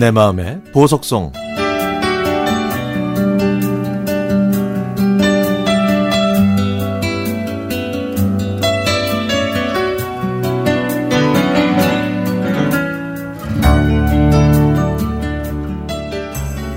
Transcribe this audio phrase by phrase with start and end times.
[0.00, 1.30] 내 마음의 보석성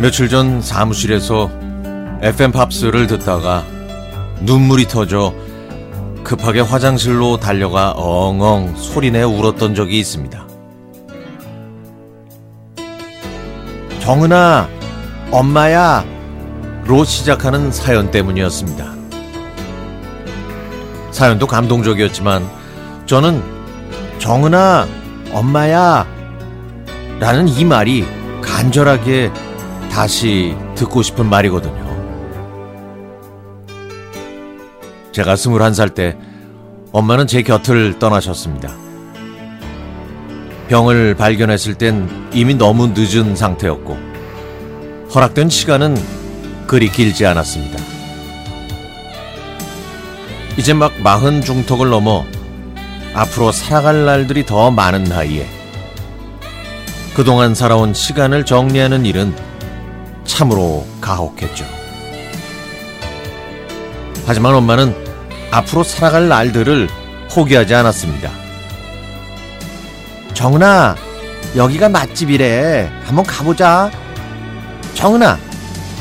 [0.00, 1.48] 며칠 전 사무실에서
[2.22, 3.64] FM 팝스를 듣다가
[4.40, 5.32] 눈물이 터져
[6.24, 10.51] 급하게 화장실로 달려가 엉엉 소리내 울었던 적이 있습니다.
[14.02, 14.68] 정은아,
[15.30, 16.04] 엄마야,
[16.86, 18.92] 로 시작하는 사연 때문이었습니다.
[21.12, 22.44] 사연도 감동적이었지만
[23.06, 23.40] 저는
[24.18, 24.88] 정은아,
[25.30, 26.04] 엄마야,
[27.20, 28.04] 라는 이 말이
[28.42, 29.32] 간절하게
[29.92, 31.86] 다시 듣고 싶은 말이거든요.
[35.12, 36.18] 제가 21살 때
[36.90, 38.91] 엄마는 제 곁을 떠나셨습니다.
[40.72, 43.94] 병을 발견했을 땐 이미 너무 늦은 상태였고
[45.14, 46.02] 허락된 시간은
[46.66, 47.78] 그리 길지 않았습니다.
[50.56, 52.24] 이제 막 마흔 중턱을 넘어
[53.12, 55.46] 앞으로 살아갈 날들이 더 많은 나이에
[57.12, 59.36] 그동안 살아온 시간을 정리하는 일은
[60.24, 61.66] 참으로 가혹했죠.
[64.24, 64.96] 하지만 엄마는
[65.50, 66.88] 앞으로 살아갈 날들을
[67.30, 68.41] 포기하지 않았습니다.
[70.42, 70.96] 정은아,
[71.54, 72.90] 여기가 맛집이래.
[73.04, 73.92] 한번 가보자.
[74.94, 75.38] 정은아,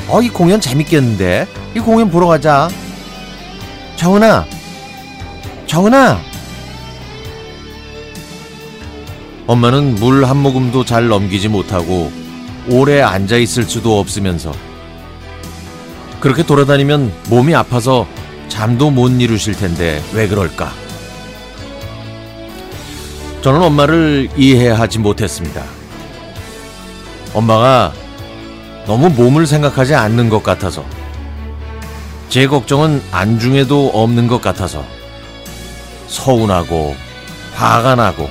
[0.08, 1.48] 어, 이 공연 재밌겠는데?
[1.76, 2.68] 이 공연 보러 가자.
[3.98, 4.48] 정은아,
[5.68, 6.20] 정은아.
[9.46, 12.12] 엄마는 물 한 모금도 잘 넘기지 못하고
[12.68, 14.52] 오래 앉아 있을 수도 없으면서
[16.20, 18.08] 그렇게 돌아다니면 몸이 아파서
[18.48, 20.81] 잠도 못 이루실 텐데 왜 그럴까?
[23.42, 25.64] 저는 엄마를 이해하지 못했습니다.
[27.34, 27.92] 엄마가
[28.86, 30.86] 너무 몸을 생각하지 않는 것 같아서
[32.30, 34.86] 제 걱정은 안중에도 없는 것 같아서
[36.08, 36.96] 서운하고
[37.56, 38.30] 화가 나고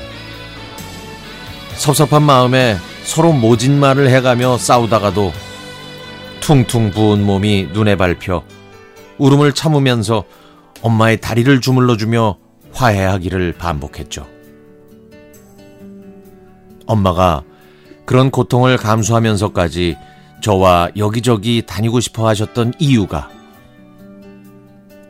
[1.75, 5.33] 섭섭한 마음에 서로 모진 말을 해가며 싸우다가도
[6.41, 8.45] 퉁퉁 부은 몸이 눈에 밟혀
[9.19, 10.25] 울음을 참으면서
[10.83, 12.37] 엄마의 다리를 주물러주며
[12.73, 14.40] 화해하기를 반복했죠.
[16.91, 17.45] 엄마가
[18.05, 19.97] 그런 고통을 감수하면서까지
[20.43, 23.31] 저와 여기저기 다니고 싶어 하셨던 이유가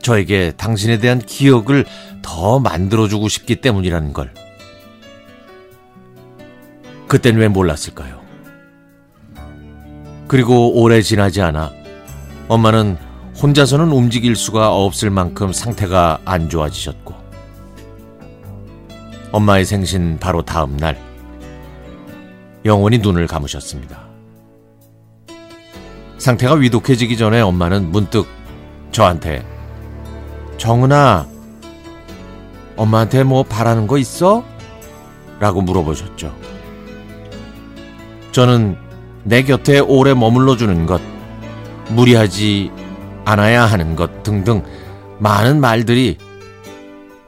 [0.03, 1.87] 저에게 당신에 대한 기억을
[2.23, 4.33] 더 만들어주고 싶기 때문이라는 걸.
[7.07, 8.21] 그땐 왜 몰랐을까요?
[10.29, 11.73] 그리고 오래 지나지 않아
[12.49, 12.97] 엄마는
[13.43, 17.15] 혼자서는 움직일 수가 없을 만큼 상태가 안 좋아지셨고
[19.33, 21.09] 엄마의 생신 바로 다음 날
[22.65, 24.00] 영원히 눈을 감으셨습니다.
[26.19, 28.26] 상태가 위독해지기 전에 엄마는 문득
[28.93, 29.47] 저한테
[30.59, 31.26] 정은아
[32.76, 34.44] 엄마한테 뭐 바라는 거 있어?
[35.38, 36.34] 라고 물어보셨죠.
[38.32, 38.77] 저는
[39.25, 41.00] 내 곁에 오래 머물러 주는 것,
[41.91, 42.71] 무리하지
[43.25, 44.62] 않아야 하는 것 등등
[45.19, 46.16] 많은 말들이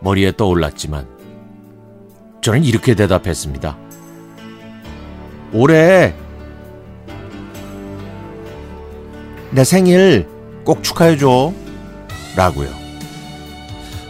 [0.00, 1.06] 머리에 떠올랐지만
[2.40, 3.81] 저는 이렇게 대답했습니다.
[5.52, 6.14] 올해
[9.50, 10.26] 내 생일
[10.64, 11.52] 꼭 축하해줘.
[12.36, 12.70] 라고요.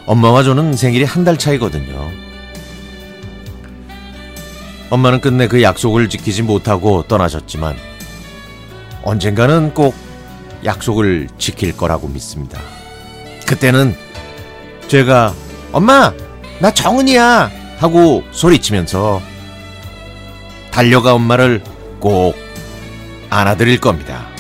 [0.07, 2.11] 엄마와 저는 생일이 한 달 차이거든요.
[4.91, 7.77] 엄마는 끝내 그 약속을 지키지 못하고 떠나셨지만
[9.03, 9.95] 언젠가는 꼭
[10.65, 12.61] 약속을 지킬 거라고 믿습니다.
[13.47, 13.97] 그때는
[14.89, 15.35] 제가
[15.73, 16.13] 엄마
[16.61, 19.21] 나 정은이야 하고 소리치면서
[20.73, 21.63] 달려가 엄마를
[22.01, 22.35] 꼭
[23.31, 24.32] 안아드릴 겁니다.